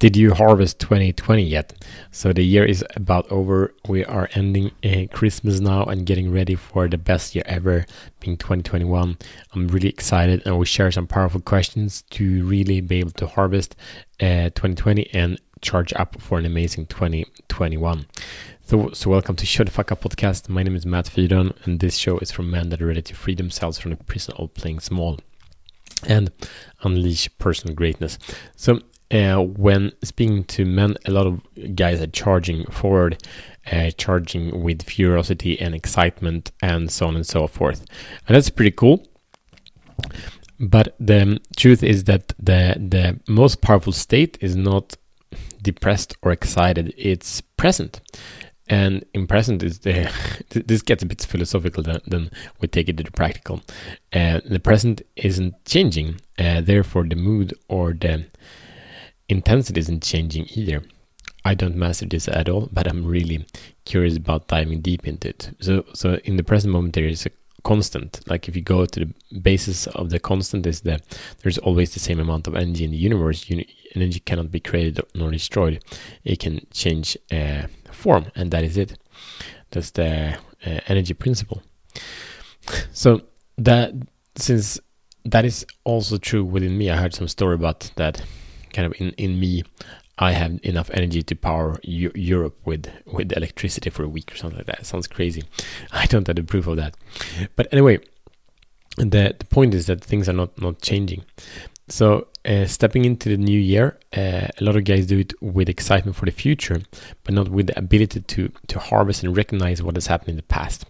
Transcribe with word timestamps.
Did 0.00 0.16
you 0.16 0.32
harvest 0.32 0.78
2020 0.78 1.42
yet? 1.42 1.72
So 2.12 2.32
the 2.32 2.44
year 2.44 2.64
is 2.64 2.84
about 2.94 3.26
over. 3.32 3.74
We 3.88 4.04
are 4.04 4.28
ending 4.34 4.70
uh, 4.84 5.12
Christmas 5.12 5.58
now 5.58 5.86
and 5.86 6.06
getting 6.06 6.30
ready 6.30 6.54
for 6.54 6.86
the 6.86 6.96
best 6.96 7.34
year 7.34 7.42
ever, 7.46 7.84
being 8.20 8.36
2021. 8.36 9.18
I'm 9.52 9.66
really 9.66 9.88
excited 9.88 10.46
and 10.46 10.56
we 10.56 10.66
share 10.66 10.92
some 10.92 11.08
powerful 11.08 11.40
questions 11.40 12.02
to 12.10 12.46
really 12.46 12.80
be 12.80 13.00
able 13.00 13.10
to 13.10 13.26
harvest 13.26 13.74
uh, 14.20 14.54
2020 14.54 15.12
and 15.12 15.40
charge 15.62 15.92
up 15.94 16.20
for 16.20 16.38
an 16.38 16.46
amazing 16.46 16.86
2021. 16.86 18.06
So, 18.66 18.90
so 18.92 19.10
welcome 19.10 19.34
to 19.34 19.46
Show 19.46 19.64
the 19.64 19.72
Fuck 19.72 19.90
Up 19.90 20.02
podcast. 20.02 20.48
My 20.48 20.62
name 20.62 20.76
is 20.76 20.86
Matt 20.86 21.06
Fridon 21.06 21.56
and 21.66 21.80
this 21.80 21.96
show 21.96 22.18
is 22.18 22.30
for 22.30 22.42
men 22.42 22.68
that 22.68 22.80
are 22.80 22.86
ready 22.86 23.02
to 23.02 23.16
free 23.16 23.34
themselves 23.34 23.80
from 23.80 23.90
the 23.90 23.96
prison 23.96 24.34
of 24.38 24.54
playing 24.54 24.78
small 24.78 25.18
and 26.06 26.30
unleash 26.82 27.28
personal 27.38 27.74
greatness. 27.74 28.18
So 28.54 28.80
uh, 29.10 29.36
when 29.38 29.92
speaking 30.02 30.44
to 30.44 30.64
men, 30.64 30.96
a 31.06 31.10
lot 31.10 31.26
of 31.26 31.42
guys 31.74 32.00
are 32.00 32.06
charging 32.08 32.64
forward, 32.66 33.22
uh, 33.70 33.90
charging 33.92 34.62
with 34.62 34.86
curiosity 34.86 35.58
and 35.60 35.74
excitement, 35.74 36.52
and 36.62 36.90
so 36.90 37.06
on 37.06 37.16
and 37.16 37.26
so 37.26 37.46
forth. 37.46 37.84
And 38.26 38.36
that's 38.36 38.50
pretty 38.50 38.72
cool. 38.72 39.06
But 40.60 40.94
the 40.98 41.40
truth 41.56 41.82
is 41.82 42.04
that 42.04 42.34
the 42.38 42.76
the 42.78 43.18
most 43.32 43.60
powerful 43.60 43.92
state 43.92 44.36
is 44.40 44.56
not 44.56 44.96
depressed 45.62 46.16
or 46.22 46.32
excited; 46.32 46.92
it's 46.96 47.40
present. 47.40 48.00
And 48.70 49.06
in 49.14 49.26
present 49.26 49.62
is 49.62 49.78
the 49.78 50.12
this 50.50 50.82
gets 50.82 51.02
a 51.02 51.06
bit 51.06 51.22
philosophical 51.22 51.82
than, 51.82 52.00
than 52.06 52.30
we 52.60 52.68
take 52.68 52.88
it 52.90 52.98
to 52.98 53.04
the 53.04 53.10
practical. 53.10 53.62
Uh, 54.12 54.40
the 54.44 54.60
present 54.60 55.00
isn't 55.16 55.54
changing, 55.64 56.20
uh, 56.38 56.60
therefore 56.60 57.04
the 57.04 57.16
mood 57.16 57.54
or 57.68 57.94
the 57.94 58.26
intensity 59.28 59.80
isn't 59.80 60.02
changing 60.02 60.46
either. 60.54 60.82
I 61.44 61.54
don't 61.54 61.76
master 61.76 62.06
this 62.06 62.28
at 62.28 62.48
all, 62.48 62.68
but 62.72 62.86
I'm 62.86 63.06
really 63.06 63.46
curious 63.84 64.16
about 64.16 64.48
diving 64.48 64.80
deep 64.80 65.06
into 65.06 65.28
it. 65.28 65.50
So, 65.60 65.84
so 65.94 66.18
in 66.24 66.36
the 66.36 66.42
present 66.42 66.72
moment, 66.72 66.94
there 66.94 67.06
is 67.06 67.26
a 67.26 67.30
constant. 67.64 68.20
Like 68.26 68.48
if 68.48 68.56
you 68.56 68.62
go 68.62 68.86
to 68.86 69.00
the 69.00 69.38
basis 69.40 69.86
of 69.88 70.10
the 70.10 70.18
constant, 70.18 70.66
is 70.66 70.82
that 70.82 71.02
there's 71.42 71.58
always 71.58 71.94
the 71.94 72.00
same 72.00 72.20
amount 72.20 72.46
of 72.46 72.54
energy 72.54 72.84
in 72.84 72.90
the 72.90 72.96
universe. 72.96 73.48
Uni- 73.48 73.68
energy 73.94 74.20
cannot 74.20 74.50
be 74.50 74.60
created 74.60 75.00
nor 75.14 75.30
destroyed. 75.30 75.82
It 76.24 76.40
can 76.40 76.66
change 76.72 77.16
uh, 77.30 77.66
form, 77.92 78.26
and 78.34 78.50
that 78.50 78.64
is 78.64 78.76
it. 78.76 78.98
That's 79.70 79.90
the 79.90 80.38
uh, 80.66 80.80
energy 80.88 81.14
principle. 81.14 81.62
So 82.92 83.22
that 83.56 83.92
since 84.36 84.78
that 85.24 85.44
is 85.44 85.66
also 85.84 86.16
true 86.18 86.44
within 86.44 86.76
me, 86.76 86.90
I 86.90 86.96
heard 86.96 87.14
some 87.14 87.28
story 87.28 87.54
about 87.54 87.90
that 87.96 88.22
kind 88.78 88.86
of 88.86 89.00
in, 89.00 89.10
in 89.24 89.40
me 89.40 89.64
I 90.18 90.32
have 90.32 90.58
enough 90.62 90.90
energy 90.92 91.22
to 91.22 91.34
power 91.34 91.78
U- 91.82 92.12
Europe 92.14 92.56
with 92.64 92.86
with 93.06 93.32
electricity 93.32 93.90
for 93.90 94.04
a 94.04 94.08
week 94.08 94.32
or 94.32 94.36
something 94.36 94.58
like 94.58 94.66
that. 94.66 94.80
It 94.80 94.86
sounds 94.86 95.08
crazy. 95.08 95.42
I 95.92 96.06
don't 96.06 96.26
have 96.28 96.36
the 96.36 96.42
proof 96.42 96.66
of 96.68 96.76
that. 96.76 96.96
But 97.56 97.66
anyway, 97.72 97.98
the 98.96 99.34
the 99.38 99.48
point 99.56 99.74
is 99.74 99.86
that 99.86 100.04
things 100.04 100.28
are 100.28 100.38
not 100.42 100.50
not 100.60 100.80
changing. 100.80 101.24
So 101.88 102.28
uh, 102.44 102.66
stepping 102.66 103.04
into 103.04 103.30
the 103.30 103.38
new 103.38 103.58
year, 103.58 103.98
uh, 104.14 104.48
a 104.60 104.62
lot 104.66 104.76
of 104.76 104.84
guys 104.84 105.06
do 105.06 105.18
it 105.20 105.32
with 105.40 105.68
excitement 105.68 106.16
for 106.16 106.26
the 106.26 106.32
future, 106.44 106.82
but 107.24 107.34
not 107.34 107.48
with 107.48 107.68
the 107.68 107.78
ability 107.78 108.20
to 108.20 108.52
to 108.66 108.78
harvest 108.78 109.24
and 109.24 109.36
recognize 109.36 109.82
what 109.82 109.96
has 109.96 110.08
happened 110.08 110.30
in 110.30 110.36
the 110.36 110.54
past. 110.58 110.84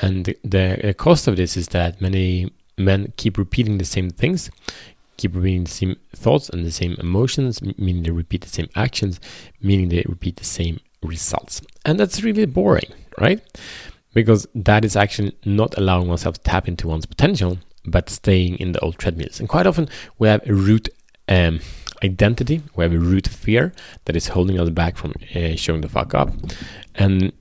And 0.00 0.24
the, 0.26 0.34
the 0.44 0.94
cost 0.94 1.28
of 1.28 1.36
this 1.36 1.56
is 1.56 1.68
that 1.68 2.00
many 2.00 2.52
men 2.76 3.12
keep 3.16 3.36
repeating 3.36 3.78
the 3.78 3.84
same 3.84 4.10
things, 4.10 4.50
keep 5.18 5.34
repeating 5.34 5.64
the 5.64 5.70
same 5.70 5.96
thoughts 6.16 6.48
and 6.48 6.64
the 6.64 6.70
same 6.70 6.96
emotions, 6.98 7.60
meaning 7.76 8.02
they 8.04 8.10
repeat 8.10 8.40
the 8.40 8.48
same 8.48 8.68
actions, 8.74 9.20
meaning 9.60 9.90
they 9.90 10.04
repeat 10.08 10.36
the 10.36 10.44
same 10.44 10.80
results. 11.02 11.60
And 11.84 12.00
that's 12.00 12.22
really 12.22 12.46
boring, 12.46 12.90
right? 13.20 13.40
Because 14.14 14.46
that 14.54 14.84
is 14.84 14.96
actually 14.96 15.36
not 15.44 15.76
allowing 15.76 16.08
oneself 16.08 16.36
to 16.36 16.42
tap 16.42 16.66
into 16.66 16.88
one's 16.88 17.06
potential, 17.06 17.58
but 17.84 18.08
staying 18.08 18.56
in 18.58 18.72
the 18.72 18.80
old 18.80 18.98
treadmills. 18.98 19.38
And 19.40 19.48
quite 19.48 19.66
often 19.66 19.88
we 20.18 20.28
have 20.28 20.48
a 20.48 20.54
root 20.54 20.88
um, 21.28 21.60
identity, 22.02 22.62
we 22.74 22.84
have 22.84 22.94
a 22.94 22.98
root 22.98 23.28
fear 23.28 23.72
that 24.06 24.16
is 24.16 24.28
holding 24.28 24.58
us 24.58 24.70
back 24.70 24.96
from 24.96 25.14
uh, 25.34 25.56
showing 25.56 25.82
the 25.82 25.88
fuck 25.88 26.14
up. 26.14 26.30
And 26.94 27.32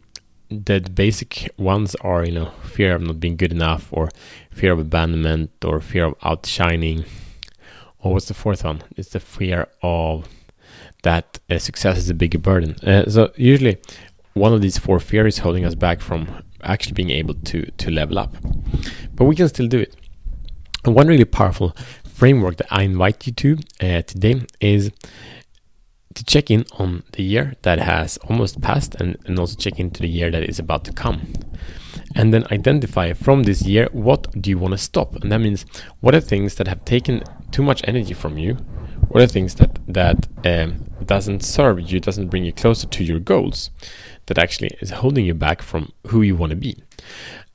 the 0.50 0.80
basic 0.80 1.50
ones 1.58 1.96
are, 1.96 2.26
you 2.26 2.32
know, 2.32 2.52
fear 2.64 2.96
of 2.96 3.02
not 3.02 3.20
being 3.20 3.36
good 3.36 3.52
enough, 3.52 3.90
or 3.92 4.10
fear 4.52 4.72
of 4.72 4.80
abandonment, 4.80 5.52
or 5.64 5.82
fear 5.82 6.06
of 6.06 6.16
outshining, 6.24 7.06
what's 8.08 8.28
the 8.28 8.34
fourth 8.34 8.64
one? 8.64 8.84
It's 8.96 9.10
the 9.10 9.20
fear 9.20 9.68
of 9.82 10.28
that 11.04 11.40
uh, 11.50 11.58
success 11.60 11.98
is 11.98 12.10
a 12.10 12.14
bigger 12.14 12.40
burden. 12.40 12.76
Uh, 12.84 13.10
so 13.10 13.32
usually, 13.36 13.78
one 14.34 14.54
of 14.54 14.62
these 14.62 14.78
four 14.78 15.00
fears 15.00 15.36
is 15.36 15.40
holding 15.40 15.66
us 15.66 15.76
back 15.76 16.02
from 16.02 16.44
actually 16.64 16.94
being 16.94 17.12
able 17.12 17.34
to 17.34 17.70
to 17.72 17.92
level 17.92 18.20
up. 18.20 18.36
But 19.16 19.26
we 19.26 19.36
can 19.36 19.48
still 19.50 19.68
do 19.68 19.80
it. 19.80 19.96
And 20.86 20.96
one 20.96 21.08
really 21.08 21.26
powerful 21.26 21.76
framework 22.06 22.58
that 22.58 22.68
I 22.72 22.84
invite 22.84 23.28
you 23.28 23.34
to 23.34 23.58
uh, 23.82 24.02
today 24.02 24.42
is 24.60 24.92
to 26.16 26.24
check 26.24 26.50
in 26.50 26.66
on 26.80 27.04
the 27.12 27.24
year 27.24 27.54
that 27.62 27.80
has 27.80 28.18
almost 28.28 28.60
passed 28.60 28.96
and, 28.96 29.18
and 29.26 29.38
also 29.38 29.56
check 29.56 29.80
into 29.80 30.02
the 30.02 30.10
year 30.10 30.32
that 30.32 30.44
is 30.44 30.58
about 30.58 30.84
to 30.86 30.92
come 30.92 31.34
and 32.18 32.34
then 32.34 32.46
identify 32.52 33.14
from 33.14 33.44
this 33.44 33.62
year 33.62 33.88
what 33.92 34.30
do 34.42 34.50
you 34.50 34.58
want 34.58 34.72
to 34.72 34.78
stop. 34.78 35.16
And 35.18 35.32
that 35.32 35.38
means 35.38 35.66
what 36.02 36.16
are 36.16 36.20
things 36.20 36.56
that 36.56 36.68
have 36.68 36.84
taken 36.84 37.24
too 37.52 37.62
much 37.62 37.82
energy 37.88 38.16
from 38.16 38.40
you? 38.40 38.56
What 39.10 39.24
are 39.24 39.28
things 39.28 39.56
that 39.56 39.80
that 39.88 40.28
um, 40.44 40.84
doesn't 41.06 41.44
serve 41.44 41.80
you 41.80 42.00
doesn't 42.00 42.30
bring 42.30 42.44
you 42.44 42.52
closer 42.52 42.88
to 42.88 43.04
your 43.04 43.20
goals 43.20 43.70
that 44.26 44.40
actually 44.40 44.72
is 44.82 44.90
holding 44.90 45.26
you 45.26 45.36
back 45.36 45.62
from 45.62 45.92
who 46.08 46.24
you 46.24 46.36
want 46.36 46.50
to 46.50 46.56
be? 46.56 46.76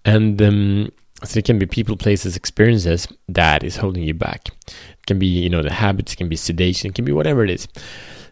And 0.04 0.40
um, 0.40 0.92
so 1.24 1.38
it 1.38 1.44
can 1.44 1.58
be 1.58 1.66
people 1.66 1.96
places 1.96 2.36
experiences 2.36 3.08
that 3.28 3.64
is 3.64 3.76
holding 3.76 4.04
you 4.04 4.14
back. 4.14 4.48
It 4.68 5.06
can 5.06 5.18
be 5.18 5.26
you 5.26 5.50
know 5.50 5.62
the 5.62 5.72
habits 5.72 6.12
it 6.12 6.16
can 6.16 6.28
be 6.28 6.36
sedation 6.36 6.90
it 6.90 6.94
can 6.94 7.04
be 7.04 7.12
whatever 7.12 7.42
it 7.42 7.50
is. 7.50 7.66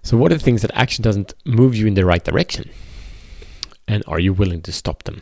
So 0.03 0.17
what 0.17 0.31
are 0.31 0.37
the 0.37 0.45
things 0.45 0.63
that 0.63 0.71
actually 0.75 1.03
doesn't 1.03 1.35
move 1.45 1.75
you 1.75 1.89
in 1.89 1.95
the 1.95 2.07
right 2.07 2.25
direction? 2.25 2.71
And 3.89 4.05
are 4.07 4.21
you 4.21 4.33
willing 4.33 4.63
to 4.63 4.73
stop 4.73 5.03
them 5.03 5.21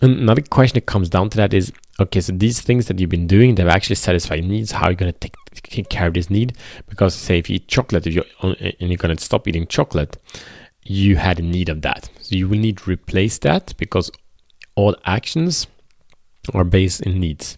Another 0.00 0.42
question 0.42 0.74
that 0.74 0.86
comes 0.86 1.08
down 1.08 1.30
to 1.30 1.36
that 1.36 1.54
is 1.54 1.72
okay, 2.00 2.20
so 2.20 2.32
these 2.32 2.60
things 2.60 2.86
that 2.86 2.98
you've 2.98 3.10
been 3.10 3.26
doing, 3.26 3.54
they've 3.54 3.66
actually 3.66 3.96
satisfied 3.96 4.44
needs. 4.44 4.72
How 4.72 4.86
are 4.86 4.90
you 4.90 4.96
going 4.96 5.12
to 5.12 5.18
take, 5.18 5.34
take 5.62 5.88
care 5.88 6.08
of 6.08 6.14
this 6.14 6.30
need? 6.30 6.56
Because, 6.88 7.14
say, 7.14 7.38
if 7.38 7.48
you 7.48 7.56
eat 7.56 7.68
chocolate 7.68 8.06
if 8.06 8.14
you're, 8.14 8.24
and 8.42 8.56
you're 8.80 8.96
going 8.96 9.16
to 9.16 9.24
stop 9.24 9.46
eating 9.46 9.66
chocolate, 9.66 10.16
you 10.82 11.16
had 11.16 11.38
a 11.38 11.42
need 11.42 11.68
of 11.68 11.82
that. 11.82 12.10
So 12.20 12.36
you 12.36 12.48
will 12.48 12.58
need 12.58 12.78
to 12.78 12.90
replace 12.90 13.38
that 13.38 13.74
because 13.76 14.10
all 14.74 14.96
actions 15.04 15.66
are 16.52 16.64
based 16.64 17.00
in 17.02 17.20
needs. 17.20 17.56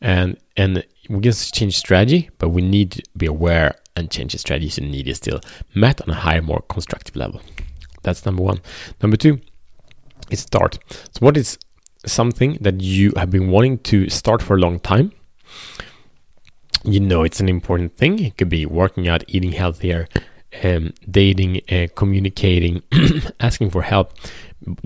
And 0.00 0.38
and 0.56 0.84
we 1.08 1.20
can 1.20 1.32
change 1.32 1.76
strategy, 1.76 2.30
but 2.38 2.50
we 2.50 2.62
need 2.62 2.92
to 2.92 3.02
be 3.16 3.26
aware 3.26 3.76
and 3.96 4.10
change 4.10 4.32
the 4.32 4.38
strategy 4.38 4.68
so 4.68 4.82
need 4.82 5.08
is 5.08 5.18
still 5.18 5.40
met 5.74 6.00
on 6.02 6.10
a 6.10 6.14
higher, 6.14 6.42
more 6.42 6.62
constructive 6.68 7.16
level. 7.16 7.40
That's 8.02 8.24
number 8.24 8.42
one. 8.42 8.60
Number 9.02 9.16
two 9.16 9.40
is 10.30 10.40
start. 10.40 10.78
So 10.90 11.20
what 11.20 11.36
is 11.36 11.58
something 12.06 12.58
that 12.60 12.80
you 12.80 13.12
have 13.16 13.30
been 13.30 13.50
wanting 13.50 13.78
to 13.78 14.08
start 14.08 14.42
for 14.42 14.56
a 14.56 14.60
long 14.60 14.80
time? 14.80 15.12
You 16.84 17.00
know 17.00 17.22
it's 17.22 17.40
an 17.40 17.48
important 17.48 17.96
thing. 17.96 18.18
It 18.18 18.36
could 18.36 18.48
be 18.48 18.64
working 18.64 19.08
out, 19.08 19.22
eating 19.28 19.52
healthier, 19.52 20.08
um, 20.64 20.94
dating, 21.10 21.60
uh, 21.70 21.88
communicating, 21.94 22.82
asking 23.40 23.70
for 23.70 23.82
help, 23.82 24.14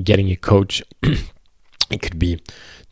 getting 0.02 0.30
a 0.30 0.36
coach. 0.36 0.82
it 1.02 2.02
could 2.02 2.18
be 2.18 2.40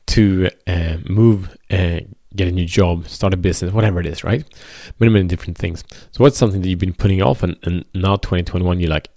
to 0.07 0.51
uh, 0.67 0.99
move, 1.09 1.57
uh, 1.71 2.01
get 2.35 2.49
a 2.49 2.53
new 2.53 2.67
job, 2.67 3.09
start 3.09 3.35
a 3.35 3.37
business, 3.37 3.73
whatever 3.73 4.01
it 4.01 4.07
is, 4.07 4.25
right? 4.25 4.45
Many, 4.99 5.13
many 5.13 5.29
different 5.29 5.59
things. 5.59 5.85
So, 6.13 6.23
what's 6.23 6.39
something 6.39 6.63
that 6.63 6.69
you've 6.69 6.79
been 6.79 6.95
putting 6.95 7.23
off, 7.23 7.43
and, 7.43 7.57
and 7.63 7.85
now 7.95 8.17
2021, 8.17 8.81
you're 8.81 8.91
like, 8.91 9.09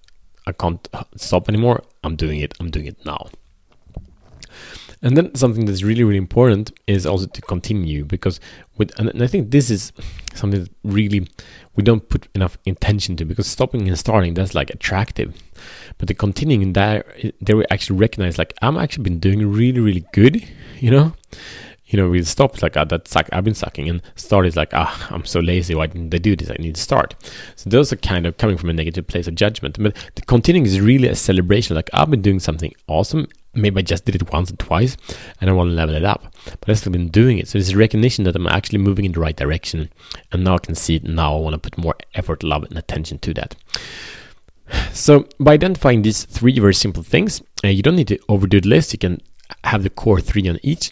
I 0.47 0.51
can't 0.51 0.87
stop 1.15 1.49
anymore. 1.49 1.83
I'm 2.03 2.15
doing 2.15 2.39
it. 2.39 2.53
I'm 2.59 2.69
doing 2.69 2.85
it 2.85 3.05
now. 3.05 3.27
And 5.01 5.15
then 5.15 5.35
something 5.35 5.65
that's 5.65 5.83
really, 5.83 6.03
really 6.03 6.17
important 6.17 6.71
is 6.87 7.05
also 7.05 7.27
to 7.27 7.41
continue 7.41 8.05
because 8.05 8.39
with, 8.77 8.97
and 8.99 9.21
I 9.21 9.27
think 9.27 9.51
this 9.51 9.69
is 9.69 9.91
something 10.33 10.63
that 10.63 10.71
really 10.83 11.27
we 11.75 11.83
don't 11.83 12.07
put 12.09 12.27
enough 12.33 12.57
intention 12.65 13.15
to 13.17 13.25
because 13.25 13.45
stopping 13.45 13.87
and 13.87 13.99
starting 13.99 14.33
that's 14.33 14.55
like 14.55 14.69
attractive, 14.69 15.35
but 15.97 16.07
the 16.07 16.13
continuing 16.13 16.73
there, 16.73 17.05
they 17.41 17.53
will 17.53 17.65
actually 17.69 17.99
recognize 17.99 18.37
like 18.37 18.53
I'm 18.61 18.77
actually 18.77 19.03
been 19.03 19.19
doing 19.19 19.45
really, 19.51 19.79
really 19.79 20.05
good, 20.13 20.43
you 20.79 20.89
know, 20.89 21.13
you 21.87 21.97
know, 21.97 22.09
we 22.09 22.23
stopped 22.23 22.63
like, 22.63 22.75
ah, 22.77 22.83
that 22.85 23.07
suck, 23.07 23.29
I've 23.31 23.43
been 23.43 23.53
sucking, 23.53 23.87
and 23.89 24.01
start 24.15 24.47
is 24.47 24.55
like, 24.55 24.73
ah, 24.73 25.07
I'm 25.11 25.25
so 25.25 25.39
lazy. 25.39 25.75
Why 25.75 25.87
didn't 25.87 26.13
I 26.13 26.17
do 26.17 26.35
this? 26.35 26.49
I 26.49 26.55
need 26.59 26.75
to 26.75 26.81
start. 26.81 27.15
So 27.55 27.69
those 27.69 27.93
are 27.93 27.97
kind 27.97 28.25
of 28.25 28.37
coming 28.37 28.57
from 28.57 28.69
a 28.69 28.73
negative 28.73 29.05
place 29.05 29.27
of 29.27 29.35
judgment. 29.35 29.77
But 29.79 29.95
the 30.15 30.23
continuing 30.23 30.65
is 30.65 30.81
really 30.81 31.07
a 31.07 31.15
celebration. 31.15 31.75
Like 31.75 31.89
I've 31.93 32.09
been 32.09 32.21
doing 32.21 32.39
something 32.39 32.73
awesome. 32.87 33.27
maybe 33.55 33.79
I 33.79 33.81
just 33.83 34.05
did 34.05 34.15
it 34.15 34.31
once 34.31 34.51
or 34.51 34.55
twice 34.57 34.97
and 35.39 35.49
I 35.49 35.53
want 35.53 35.69
to 35.69 35.75
level 35.75 35.95
it 35.95 36.03
up. 36.03 36.33
But 36.59 36.69
I've 36.69 36.79
still 36.79 36.91
been 36.91 37.09
doing 37.09 37.37
it. 37.37 37.47
So 37.47 37.57
there's 37.57 37.69
a 37.69 37.77
recognition 37.77 38.23
that 38.25 38.35
I'm 38.35 38.47
actually 38.47 38.79
moving 38.79 39.05
in 39.05 39.13
the 39.13 39.19
right 39.19 39.35
direction. 39.35 39.89
And 40.31 40.43
now 40.43 40.55
I 40.55 40.59
can 40.59 40.75
see 40.75 40.95
it. 40.95 41.03
Now 41.03 41.35
I 41.35 41.39
want 41.39 41.53
to 41.53 41.69
put 41.69 41.77
more 41.77 41.95
effort, 42.13 42.43
love, 42.43 42.63
and 42.63 42.77
attention 42.77 43.19
to 43.19 43.33
that. 43.35 43.55
So 44.91 45.27
by 45.39 45.53
identifying 45.53 46.01
these 46.01 46.25
three 46.25 46.59
very 46.59 46.73
simple 46.73 47.03
things, 47.03 47.41
uh, 47.63 47.67
you 47.67 47.83
don't 47.83 47.95
need 47.95 48.07
to 48.09 48.19
overdo 48.27 48.61
the 48.61 48.69
list. 48.69 48.93
You 48.93 48.99
can 48.99 49.21
have 49.63 49.83
the 49.83 49.89
core 49.89 50.19
three 50.19 50.47
on 50.49 50.59
each. 50.63 50.91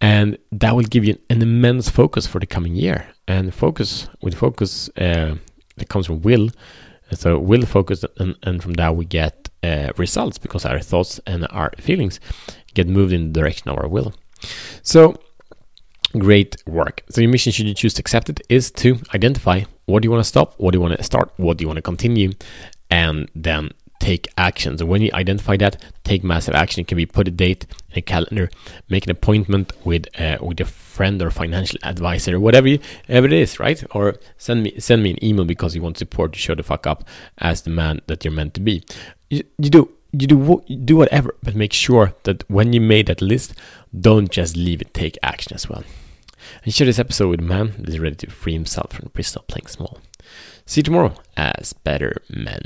And 0.00 0.38
that 0.52 0.76
will 0.76 0.84
give 0.84 1.04
you 1.04 1.18
an 1.30 1.40
immense 1.42 1.88
focus 1.88 2.26
for 2.26 2.38
the 2.38 2.46
coming 2.46 2.74
year. 2.74 3.06
And 3.26 3.54
focus, 3.54 4.08
with 4.20 4.34
focus, 4.34 4.88
uh, 4.98 5.36
it 5.78 5.88
comes 5.88 6.06
from 6.06 6.22
will. 6.22 6.50
So 7.12 7.38
will 7.38 7.64
focus, 7.64 8.04
and, 8.18 8.36
and 8.42 8.62
from 8.62 8.74
that 8.74 8.96
we 8.96 9.04
get 9.04 9.48
uh, 9.62 9.92
results 9.96 10.38
because 10.38 10.64
our 10.64 10.80
thoughts 10.80 11.20
and 11.26 11.46
our 11.50 11.72
feelings 11.78 12.20
get 12.74 12.88
moved 12.88 13.12
in 13.12 13.32
the 13.32 13.40
direction 13.40 13.70
of 13.70 13.78
our 13.78 13.88
will. 13.88 14.12
So, 14.82 15.14
great 16.18 16.56
work. 16.66 17.02
So, 17.08 17.20
your 17.20 17.30
mission, 17.30 17.52
should 17.52 17.66
you 17.66 17.74
choose 17.74 17.94
to 17.94 18.00
accept 18.00 18.28
it, 18.28 18.40
is 18.48 18.70
to 18.72 18.98
identify 19.14 19.62
what 19.86 20.02
do 20.02 20.06
you 20.06 20.10
want 20.10 20.22
to 20.22 20.28
stop, 20.28 20.54
what 20.58 20.72
do 20.72 20.78
you 20.78 20.82
want 20.82 20.96
to 20.96 21.02
start, 21.02 21.32
what 21.36 21.56
do 21.56 21.62
you 21.62 21.68
want 21.68 21.78
to 21.78 21.82
continue, 21.82 22.32
and 22.90 23.30
then 23.34 23.70
take 24.00 24.28
action. 24.36 24.78
So 24.78 24.86
when 24.86 25.02
you 25.02 25.10
identify 25.12 25.56
that, 25.58 25.82
take 26.04 26.22
massive 26.22 26.54
action. 26.54 26.82
It 26.82 26.88
can 26.88 26.96
be 26.96 27.06
put 27.06 27.28
a 27.28 27.30
date 27.30 27.66
in 27.90 27.98
a 27.98 28.02
calendar, 28.02 28.50
make 28.88 29.04
an 29.04 29.10
appointment 29.10 29.72
with 29.84 30.08
uh, 30.20 30.38
with 30.40 30.60
a 30.60 30.64
friend 30.64 31.20
or 31.22 31.30
financial 31.30 31.78
advisor, 31.82 32.38
whatever, 32.40 32.68
you, 32.68 32.78
whatever 33.06 33.26
it 33.26 33.32
is, 33.32 33.58
right? 33.60 33.82
Or 33.90 34.16
send 34.38 34.62
me 34.62 34.78
send 34.78 35.02
me 35.02 35.10
an 35.10 35.24
email 35.24 35.44
because 35.44 35.74
you 35.74 35.82
want 35.82 35.98
support 35.98 36.32
to 36.32 36.38
show 36.38 36.54
the 36.54 36.62
fuck 36.62 36.86
up 36.86 37.04
as 37.38 37.62
the 37.62 37.70
man 37.70 38.00
that 38.06 38.24
you're 38.24 38.32
meant 38.32 38.54
to 38.54 38.60
be. 38.60 38.82
You, 39.30 39.42
you 39.58 39.70
do 39.70 39.92
you 40.12 40.26
do 40.26 40.62
you 40.66 40.76
do 40.76 40.96
whatever, 40.96 41.34
but 41.42 41.54
make 41.54 41.72
sure 41.72 42.14
that 42.24 42.48
when 42.50 42.72
you 42.72 42.80
made 42.80 43.06
that 43.06 43.20
list, 43.20 43.54
don't 43.98 44.30
just 44.30 44.56
leave 44.56 44.80
it. 44.80 44.94
Take 44.94 45.18
action 45.22 45.54
as 45.54 45.68
well. 45.68 45.84
And 46.64 46.72
share 46.72 46.86
this 46.86 46.98
episode 46.98 47.28
with 47.28 47.40
a 47.40 47.44
man 47.44 47.74
that 47.78 47.88
is 47.88 47.98
ready 47.98 48.16
to 48.16 48.30
free 48.30 48.52
himself 48.52 48.92
from 48.92 49.04
the 49.04 49.10
prison 49.10 49.40
of 49.40 49.48
playing 49.48 49.66
small. 49.66 49.98
See 50.64 50.80
you 50.80 50.84
tomorrow 50.84 51.14
as 51.36 51.72
better 51.72 52.22
men. 52.28 52.62